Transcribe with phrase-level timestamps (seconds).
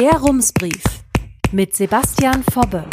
[0.00, 0.82] Der Rumsbrief
[1.52, 2.86] mit Sebastian Fobbe.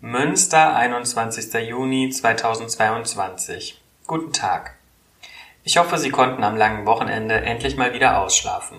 [0.00, 1.54] Münster, 21.
[1.66, 3.80] Juni 2022.
[4.06, 4.74] Guten Tag.
[5.64, 8.76] Ich hoffe, Sie konnten am langen Wochenende endlich mal wieder ausschlafen.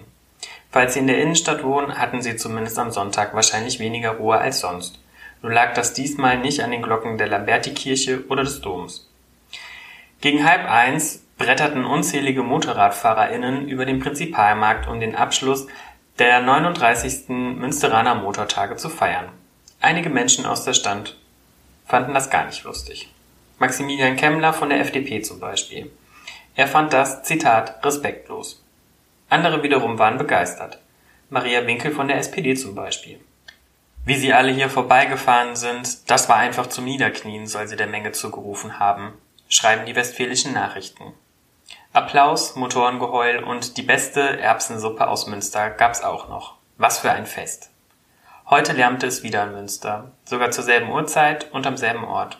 [0.70, 4.60] Falls Sie in der Innenstadt wohnen, hatten Sie zumindest am Sonntag wahrscheinlich weniger Ruhe als
[4.60, 5.00] sonst.
[5.42, 9.10] Nur lag das diesmal nicht an den Glocken der Lamberti-Kirche oder des Doms.
[10.22, 15.68] Gegen halb eins bretterten unzählige MotorradfahrerInnen über den Prinzipalmarkt, um den Abschluss
[16.20, 17.30] der 39.
[17.30, 19.30] Münsteraner Motortage zu feiern.
[19.82, 21.18] Einige Menschen aus der Stand
[21.86, 23.10] fanden das gar nicht lustig.
[23.60, 25.92] Maximilian Kemmler von der FDP zum Beispiel.
[26.56, 28.64] Er fand das, Zitat, respektlos.
[29.30, 30.80] Andere wiederum waren begeistert.
[31.30, 33.20] Maria Winkel von der SPD zum Beispiel.
[34.06, 38.12] Wie sie alle hier vorbeigefahren sind, das war einfach zum Niederknien, soll sie der Menge
[38.12, 39.14] zugerufen haben,
[39.48, 41.14] schreiben die westfälischen Nachrichten.
[41.94, 46.56] Applaus, Motorengeheul und die beste Erbsensuppe aus Münster gab's auch noch.
[46.80, 47.70] Was für ein Fest.
[48.50, 52.40] Heute lärmte es wieder in Münster, sogar zur selben Uhrzeit und am selben Ort.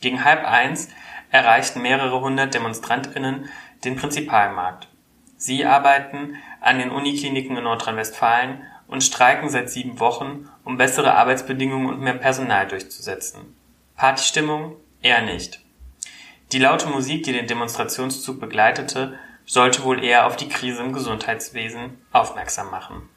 [0.00, 0.88] Gegen halb eins
[1.30, 3.50] erreichten mehrere hundert DemonstrantInnen
[3.84, 4.88] den Prinzipalmarkt.
[5.36, 11.90] Sie arbeiten an den Unikliniken in Nordrhein-Westfalen und streiken seit sieben Wochen, um bessere Arbeitsbedingungen
[11.90, 13.54] und mehr Personal durchzusetzen.
[13.96, 14.76] Partystimmung?
[15.02, 15.60] Eher nicht.
[16.52, 21.98] Die laute Musik, die den Demonstrationszug begleitete, sollte wohl eher auf die Krise im Gesundheitswesen
[22.10, 23.10] aufmerksam machen.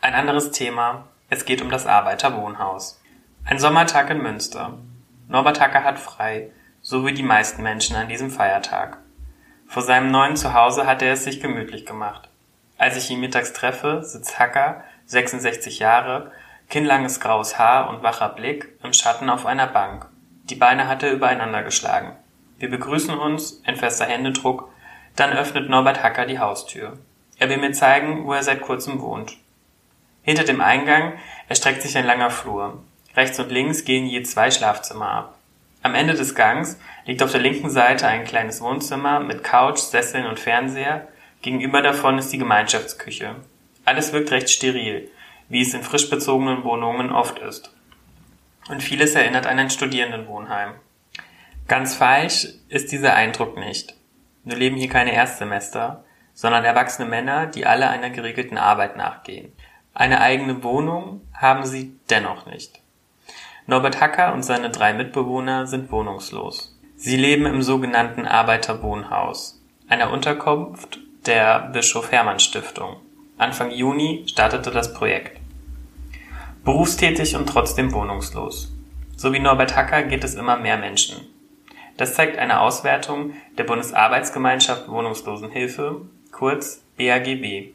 [0.00, 3.02] Ein anderes Thema, es geht um das Arbeiterwohnhaus.
[3.44, 4.78] Ein Sommertag in Münster.
[5.28, 6.50] Norbert Hacker hat frei,
[6.80, 8.96] so wie die meisten Menschen an diesem Feiertag.
[9.66, 12.30] Vor seinem neuen Zuhause hat er es sich gemütlich gemacht.
[12.78, 16.32] Als ich ihn mittags treffe, sitzt Hacker, 66 Jahre,
[16.70, 20.08] kinnlanges graues Haar und wacher Blick, im Schatten auf einer Bank
[20.50, 22.12] die Beine hat er übereinander geschlagen.
[22.58, 24.70] Wir begrüßen uns, ein fester Händedruck,
[25.16, 26.98] dann öffnet Norbert Hacker die Haustür.
[27.38, 29.36] Er will mir zeigen, wo er seit kurzem wohnt.
[30.22, 31.14] Hinter dem Eingang
[31.48, 32.82] erstreckt sich ein langer Flur.
[33.16, 35.38] Rechts und links gehen je zwei Schlafzimmer ab.
[35.82, 40.26] Am Ende des Gangs liegt auf der linken Seite ein kleines Wohnzimmer mit Couch, Sesseln
[40.26, 41.08] und Fernseher.
[41.42, 43.36] Gegenüber davon ist die Gemeinschaftsküche.
[43.84, 45.10] Alles wirkt recht steril,
[45.48, 47.75] wie es in frisch bezogenen Wohnungen oft ist
[48.68, 50.74] und vieles erinnert an ein Studierendenwohnheim.
[51.68, 53.94] Ganz falsch ist dieser Eindruck nicht.
[54.44, 59.52] Nur leben hier keine Erstsemester, sondern erwachsene Männer, die alle einer geregelten Arbeit nachgehen.
[59.94, 62.80] Eine eigene Wohnung haben sie dennoch nicht.
[63.66, 66.78] Norbert Hacker und seine drei Mitbewohner sind wohnungslos.
[66.94, 72.96] Sie leben im sogenannten Arbeiterwohnhaus, einer Unterkunft der Bischof Hermann Stiftung.
[73.38, 75.40] Anfang Juni startete das Projekt.
[76.66, 78.72] Berufstätig und trotzdem wohnungslos.
[79.16, 81.24] So wie Norbert Hacker geht es immer mehr Menschen.
[81.96, 86.00] Das zeigt eine Auswertung der Bundesarbeitsgemeinschaft Wohnungslosenhilfe,
[86.32, 87.68] kurz BAGB.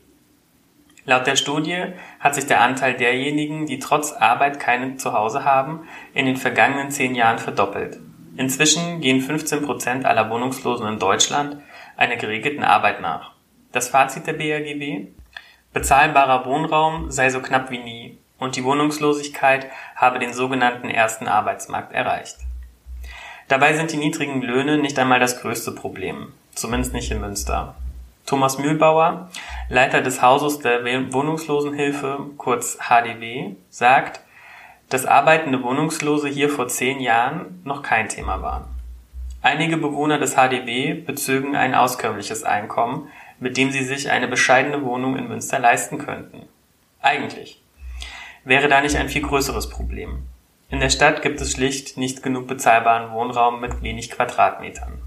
[1.05, 1.85] Laut der Studie
[2.19, 7.15] hat sich der Anteil derjenigen, die trotz Arbeit keinen Zuhause haben, in den vergangenen zehn
[7.15, 7.97] Jahren verdoppelt.
[8.35, 11.55] Inzwischen gehen 15 Prozent aller Wohnungslosen in Deutschland
[11.95, 13.31] einer geregelten Arbeit nach.
[13.71, 15.13] Das Fazit der BAGB?
[15.71, 21.93] Bezahlbarer Wohnraum sei so knapp wie nie und die Wohnungslosigkeit habe den sogenannten ersten Arbeitsmarkt
[21.93, 22.37] erreicht.
[23.47, 27.75] Dabei sind die niedrigen Löhne nicht einmal das größte Problem, zumindest nicht in Münster.
[28.25, 29.29] Thomas Mühlbauer,
[29.69, 34.21] Leiter des Hauses der Wohnungslosenhilfe, kurz HDW, sagt,
[34.89, 38.65] dass arbeitende Wohnungslose hier vor zehn Jahren noch kein Thema waren.
[39.43, 43.07] Einige Bewohner des HDW bezögen ein auskömmliches Einkommen,
[43.39, 46.47] mit dem sie sich eine bescheidene Wohnung in Münster leisten könnten.
[47.01, 47.61] Eigentlich
[48.43, 50.27] wäre da nicht ein viel größeres Problem.
[50.69, 55.01] In der Stadt gibt es schlicht nicht genug bezahlbaren Wohnraum mit wenig Quadratmetern.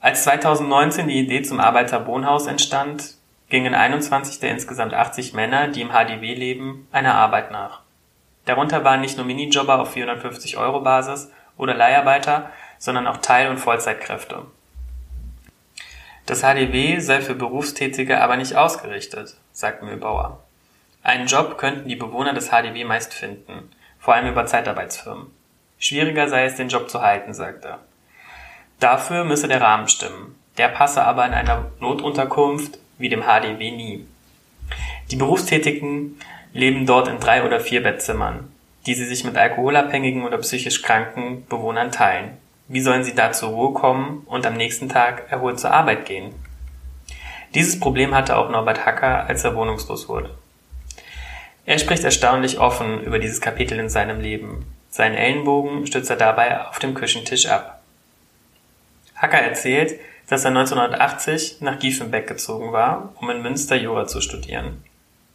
[0.00, 3.14] Als 2019 die Idee zum Arbeiterwohnhaus entstand,
[3.48, 7.80] gingen 21 der insgesamt 80 Männer, die im HDW leben, einer Arbeit nach.
[8.44, 13.58] Darunter waren nicht nur Minijobber auf 450 Euro Basis oder Leiharbeiter, sondern auch Teil- und
[13.58, 14.42] Vollzeitkräfte.
[16.26, 20.42] Das HDW sei für Berufstätige aber nicht ausgerichtet, sagt Mühlbauer.
[21.04, 25.26] Einen Job könnten die Bewohner des HDW meist finden, vor allem über Zeitarbeitsfirmen.
[25.78, 27.80] Schwieriger sei es, den Job zu halten, sagt er.
[28.78, 30.36] Dafür müsse der Rahmen stimmen.
[30.58, 34.06] Der passe aber in einer Notunterkunft wie dem HDW nie.
[35.10, 36.20] Die Berufstätigen
[36.52, 38.52] leben dort in drei oder vier Bettzimmern,
[38.86, 42.36] die sie sich mit alkoholabhängigen oder psychisch kranken Bewohnern teilen.
[42.68, 46.32] Wie sollen sie da zur Ruhe kommen und am nächsten Tag erholt zur Arbeit gehen?
[47.54, 50.30] Dieses Problem hatte auch Norbert Hacker, als er wohnungslos wurde.
[51.64, 54.66] Er spricht erstaunlich offen über dieses Kapitel in seinem Leben.
[54.90, 57.80] Seinen Ellenbogen stützt er dabei auf dem Küchentisch ab.
[59.14, 59.98] Hacker erzählt,
[60.28, 64.82] dass er 1980 nach Giefenbeck gezogen war, um in Münster Jura zu studieren.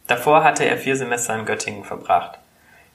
[0.06, 2.38] Davor hatte er vier Semester in Göttingen verbracht.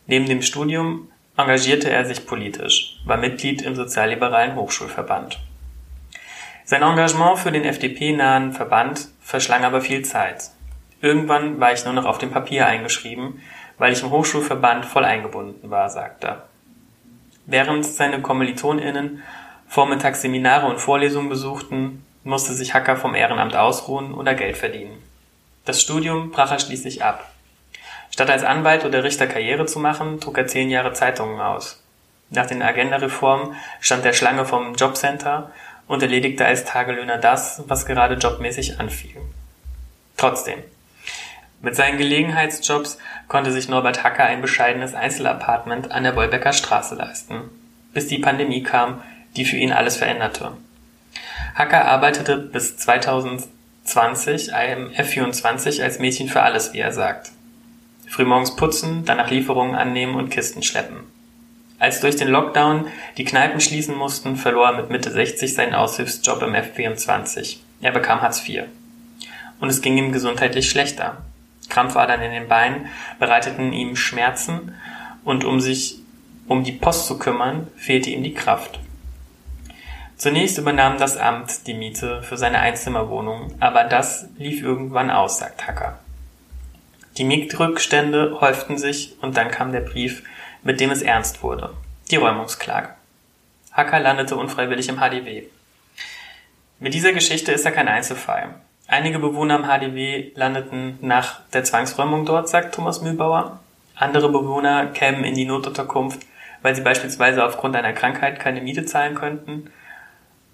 [0.05, 5.39] Neben dem Studium engagierte er sich politisch, war Mitglied im sozialliberalen Hochschulverband.
[6.65, 10.51] Sein Engagement für den FDP-nahen Verband verschlang aber viel Zeit.
[11.03, 13.41] Irgendwann war ich nur noch auf dem Papier eingeschrieben,
[13.77, 16.43] weil ich im Hochschulverband voll eingebunden war, sagt er.
[17.45, 19.21] Während seine KommilitonInnen
[19.67, 24.97] vormittags Seminare und Vorlesungen besuchten, musste sich Hacker vom Ehrenamt ausruhen oder Geld verdienen.
[25.65, 27.29] Das Studium brach er schließlich ab.
[28.09, 31.83] Statt als Anwalt oder Richter Karriere zu machen, trug er zehn Jahre Zeitungen aus.
[32.29, 35.51] Nach den Agenda-Reformen stand er Schlange vom Jobcenter
[35.85, 39.17] und erledigte als Tagelöhner das, was gerade jobmäßig anfiel.
[40.15, 40.63] Trotzdem.
[41.63, 42.97] Mit seinen Gelegenheitsjobs
[43.29, 47.39] konnte sich Norbert Hacker ein bescheidenes Einzelapartment an der Wolbecker Straße leisten,
[47.93, 49.01] bis die Pandemie kam,
[49.37, 50.51] die für ihn alles veränderte.
[51.55, 57.31] Hacker arbeitete bis 2020 im F24 als Mädchen für alles, wie er sagt.
[58.09, 60.97] Frühmorgens putzen, danach Lieferungen annehmen und Kisten schleppen.
[61.79, 66.41] Als durch den Lockdown die Kneipen schließen mussten, verlor er mit Mitte 60 seinen Aushilfsjob
[66.41, 67.59] im F24.
[67.81, 68.63] Er bekam Hartz IV.
[69.61, 71.23] Und es ging ihm gesundheitlich schlechter.
[71.73, 72.87] Krampfadern in den Beinen
[73.19, 74.75] bereiteten ihm Schmerzen
[75.23, 75.99] und um sich
[76.47, 78.79] um die Post zu kümmern, fehlte ihm die Kraft.
[80.17, 85.65] Zunächst übernahm das Amt die Miete für seine Einzimmerwohnung, aber das lief irgendwann aus, sagt
[85.65, 85.99] Hacker.
[87.17, 90.23] Die Mietrückstände häuften sich und dann kam der Brief,
[90.61, 91.73] mit dem es ernst wurde.
[92.11, 92.89] Die Räumungsklage.
[93.71, 95.43] Hacker landete unfreiwillig im HDW.
[96.79, 98.55] Mit dieser Geschichte ist er kein Einzelfall.
[98.87, 103.59] Einige Bewohner im HDW landeten nach der Zwangsräumung dort, sagt Thomas Mühlbauer.
[103.95, 106.21] Andere Bewohner kämen in die Notunterkunft,
[106.61, 109.71] weil sie beispielsweise aufgrund einer Krankheit keine Miete zahlen könnten,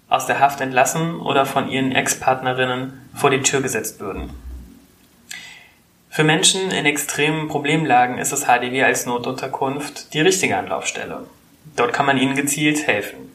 [0.08, 4.30] aus der Haft entlassen oder von ihren Ex-Partnerinnen vor die Tür gesetzt würden.
[6.08, 11.26] Für Menschen in extremen Problemlagen ist das HDW als Notunterkunft die richtige Anlaufstelle.
[11.76, 13.34] Dort kann man ihnen gezielt helfen.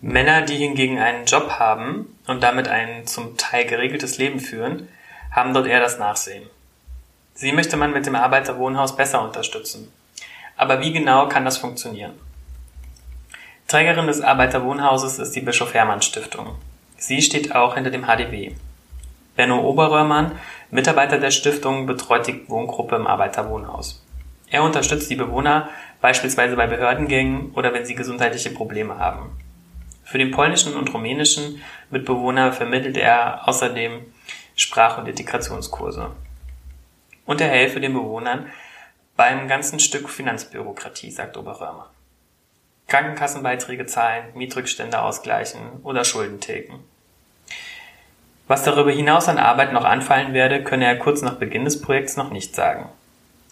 [0.00, 4.88] Männer, die hingegen einen Job haben und damit ein zum Teil geregeltes Leben führen,
[5.32, 6.48] haben dort eher das Nachsehen.
[7.34, 9.92] Sie möchte man mit dem Arbeiterwohnhaus besser unterstützen.
[10.56, 12.12] Aber wie genau kann das funktionieren?
[13.66, 16.56] Trägerin des Arbeiterwohnhauses ist die Bischof Hermann Stiftung.
[16.96, 18.52] Sie steht auch hinter dem HDW.
[19.36, 20.32] Benno Oberröhrmann,
[20.70, 24.04] Mitarbeiter der Stiftung, betreut die Wohngruppe im Arbeiterwohnhaus.
[24.50, 25.68] Er unterstützt die Bewohner
[26.00, 29.30] beispielsweise bei Behördengängen oder wenn sie gesundheitliche Probleme haben.
[30.08, 34.06] Für den polnischen und rumänischen Mitbewohner vermittelt er außerdem
[34.56, 36.12] Sprach- und Integrationskurse.
[37.26, 38.46] Und er helfe den Bewohnern
[39.18, 41.90] beim ganzen Stück Finanzbürokratie, sagt Oberrömer.
[42.86, 46.82] Krankenkassenbeiträge zahlen, Mietrückstände ausgleichen oder Schulden tilgen.
[48.46, 52.16] Was darüber hinaus an Arbeit noch anfallen werde, könne er kurz nach Beginn des Projekts
[52.16, 52.88] noch nicht sagen.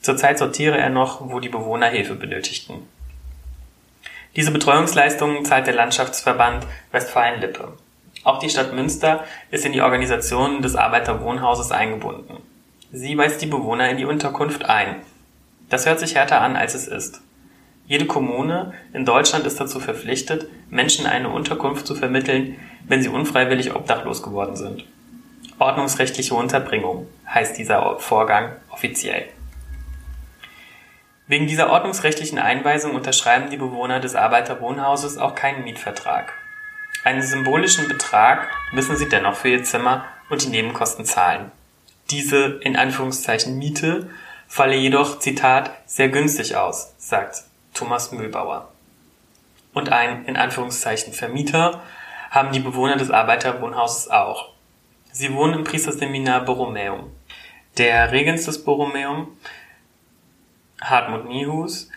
[0.00, 2.88] Zurzeit sortiere er noch, wo die Bewohner Hilfe benötigten.
[4.36, 7.72] Diese Betreuungsleistungen zahlt der Landschaftsverband Westfalen-Lippe.
[8.22, 12.36] Auch die Stadt Münster ist in die Organisation des Arbeiterwohnhauses eingebunden.
[12.92, 14.96] Sie weist die Bewohner in die Unterkunft ein.
[15.70, 17.22] Das hört sich härter an, als es ist.
[17.86, 22.56] Jede Kommune in Deutschland ist dazu verpflichtet, Menschen eine Unterkunft zu vermitteln,
[22.86, 24.84] wenn sie unfreiwillig obdachlos geworden sind.
[25.58, 29.28] Ordnungsrechtliche Unterbringung heißt dieser Vorgang offiziell.
[31.28, 36.32] Wegen dieser ordnungsrechtlichen Einweisung unterschreiben die Bewohner des Arbeiterwohnhauses auch keinen Mietvertrag.
[37.02, 41.50] Einen symbolischen Betrag müssen sie dennoch für ihr Zimmer und die Nebenkosten zahlen.
[42.10, 44.08] Diese in Anführungszeichen Miete
[44.46, 47.42] falle jedoch, Zitat, sehr günstig aus, sagt
[47.74, 48.72] Thomas Mühlbauer.
[49.74, 51.82] Und ein in Anführungszeichen Vermieter
[52.30, 54.50] haben die Bewohner des Arbeiterwohnhauses auch.
[55.10, 57.10] Sie wohnen im Priesterseminar Borromäum.
[57.78, 59.28] Der Regens des Borromäum,
[60.80, 61.90] Hartmut Niehus,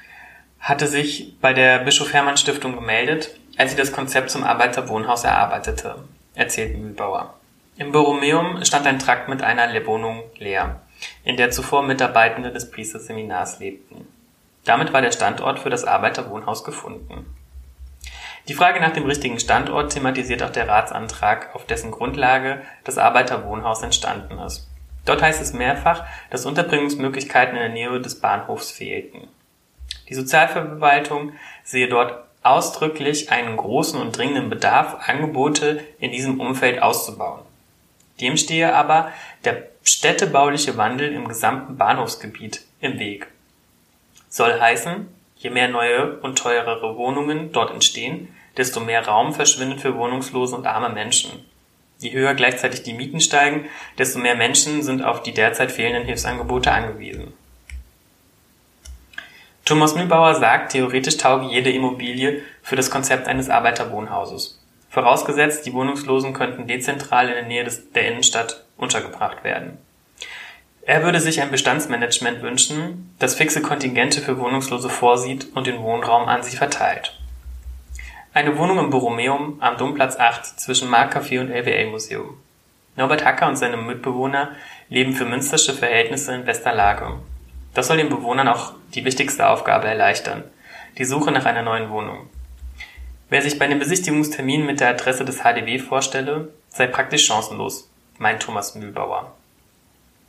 [0.60, 5.96] hatte sich bei der Bischof Hermann Stiftung gemeldet, als sie das Konzept zum Arbeiterwohnhaus erarbeitete,
[6.36, 7.34] erzählt Mühlbauer.
[7.78, 10.82] Im Borromäum stand ein Trakt mit einer Wohnung leer,
[11.24, 14.08] in der zuvor Mitarbeitende des Priesterseminars lebten.
[14.66, 17.26] Damit war der Standort für das Arbeiterwohnhaus gefunden.
[18.48, 23.84] Die Frage nach dem richtigen Standort thematisiert auch der Ratsantrag, auf dessen Grundlage das Arbeiterwohnhaus
[23.84, 24.69] entstanden ist.
[25.10, 29.28] Dort heißt es mehrfach, dass Unterbringungsmöglichkeiten in der Nähe des Bahnhofs fehlten.
[30.08, 37.42] Die Sozialverwaltung sehe dort ausdrücklich einen großen und dringenden Bedarf, Angebote in diesem Umfeld auszubauen.
[38.22, 39.12] Dem stehe aber
[39.46, 43.26] der städtebauliche Wandel im gesamten Bahnhofsgebiet im Weg.
[44.30, 49.96] Soll heißen, je mehr neue und teurere Wohnungen dort entstehen, desto mehr Raum verschwindet für
[49.96, 51.32] wohnungslose und arme Menschen.
[52.00, 53.66] Je höher gleichzeitig die Mieten steigen,
[53.98, 57.34] desto mehr Menschen sind auf die derzeit fehlenden Hilfsangebote angewiesen.
[59.66, 64.60] Thomas Mühlbauer sagt, theoretisch tauge jede Immobilie für das Konzept eines Arbeiterwohnhauses.
[64.90, 69.78] Vorausgesetzt, die Wohnungslosen könnten dezentral in der Nähe des, der Innenstadt untergebracht werden.
[70.82, 76.28] Er würde sich ein Bestandsmanagement wünschen, das fixe Kontingente für Wohnungslose vorsieht und den Wohnraum
[76.28, 77.19] an sie verteilt.
[78.32, 82.38] Eine Wohnung im Borromeum am Domplatz 8 zwischen Marktcafé und LWL-Museum.
[82.96, 84.52] Norbert Hacker und seine Mitbewohner
[84.88, 87.14] leben für münstersche Verhältnisse in bester Lage.
[87.74, 90.44] Das soll den Bewohnern auch die wichtigste Aufgabe erleichtern,
[91.00, 92.30] die Suche nach einer neuen Wohnung.
[93.32, 98.44] Wer sich bei einem Besichtigungstermin mit der Adresse des HDW vorstelle, sei praktisch chancenlos, meint
[98.44, 99.34] Thomas Mühlbauer.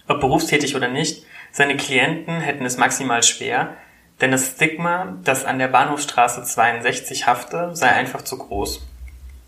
[0.09, 3.77] Ob berufstätig oder nicht, seine Klienten hätten es maximal schwer,
[4.21, 8.87] denn das Stigma, das an der Bahnhofstraße 62 hafte, sei einfach zu groß.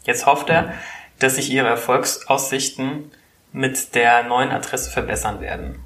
[0.05, 0.75] Jetzt hofft er,
[1.19, 3.13] dass sich ihre Erfolgsaussichten
[3.53, 5.85] mit der neuen Adresse verbessern werden.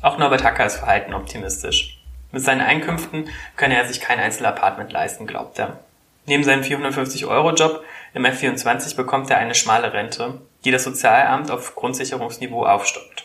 [0.00, 1.98] Auch Norbert Hacker ist verhalten optimistisch.
[2.32, 5.78] Mit seinen Einkünften könne er sich kein Einzelapartment leisten, glaubt er.
[6.26, 7.84] Neben seinem 450-Euro-Job
[8.14, 13.24] im F24 bekommt er eine schmale Rente, die das Sozialamt auf Grundsicherungsniveau aufstockt.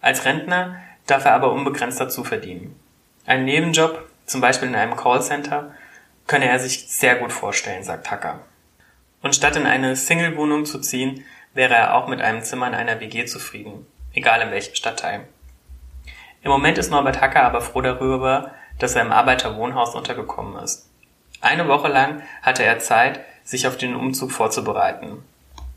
[0.00, 2.78] Als Rentner darf er aber unbegrenzt dazu verdienen.
[3.28, 5.74] Einen Nebenjob, zum Beispiel in einem Callcenter,
[6.26, 8.40] könne er sich sehr gut vorstellen, sagt Hacker.
[9.20, 13.00] Und statt in eine Single-Wohnung zu ziehen, wäre er auch mit einem Zimmer in einer
[13.00, 15.28] WG zufrieden, egal in welchem Stadtteil.
[16.42, 20.88] Im Moment ist Norbert Hacker aber froh darüber, dass er im Arbeiterwohnhaus untergekommen ist.
[21.42, 25.22] Eine Woche lang hatte er Zeit, sich auf den Umzug vorzubereiten.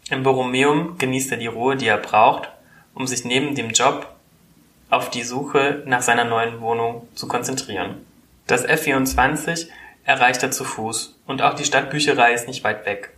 [0.09, 2.49] Im Borromeum genießt er die Ruhe, die er braucht,
[2.93, 4.07] um sich neben dem Job
[4.91, 8.05] auf die Suche nach seiner neuen Wohnung zu konzentrieren.
[8.45, 9.67] Das F24
[10.03, 13.11] erreicht er zu Fuß und auch die Stadtbücherei ist nicht weit weg.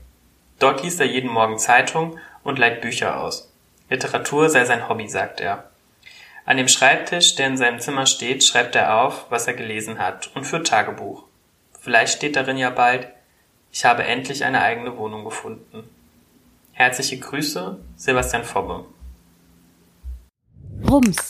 [0.59, 3.51] Dort liest er jeden Morgen Zeitung und leiht Bücher aus.
[3.89, 5.69] Literatur sei sein Hobby, sagt er.
[6.45, 10.29] An dem Schreibtisch, der in seinem Zimmer steht, schreibt er auf, was er gelesen hat
[10.35, 11.23] und führt Tagebuch.
[11.81, 13.07] Vielleicht steht darin ja bald,
[13.71, 15.89] ich habe endlich eine eigene Wohnung gefunden.
[16.73, 18.85] Herzliche Grüße, Sebastian Fobbe.
[20.87, 21.29] Rums,